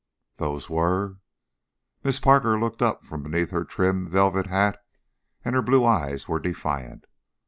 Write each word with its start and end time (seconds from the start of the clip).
"Those 0.37 0.67
were?" 0.67 1.19
Miss 2.03 2.19
Parker 2.19 2.59
looked 2.59 2.81
up 2.81 3.05
from 3.05 3.21
beneath 3.21 3.51
her 3.51 3.63
trim 3.63 4.07
velvet 4.09 4.47
hat 4.47 4.83
and 5.45 5.53
her 5.53 5.61
blue 5.61 5.85
eyes 5.85 6.27
were 6.27 6.39
defiant. 6.39 7.05